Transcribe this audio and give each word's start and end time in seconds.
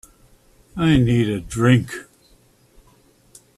I 0.75 0.97
need 0.97 1.29
a 1.29 1.39
drink. 1.39 1.93